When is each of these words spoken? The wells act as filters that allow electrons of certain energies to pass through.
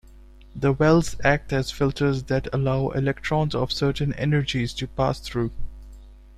The 0.55 0.73
wells 0.73 1.15
act 1.23 1.53
as 1.53 1.69
filters 1.69 2.23
that 2.23 2.47
allow 2.51 2.89
electrons 2.89 3.53
of 3.53 3.71
certain 3.71 4.13
energies 4.13 4.73
to 4.73 4.87
pass 4.87 5.19
through. 5.19 5.51